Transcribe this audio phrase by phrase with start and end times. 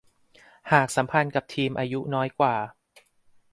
[0.71, 2.55] หากสัมพันธ์กับทีมอายุน้อยกว่า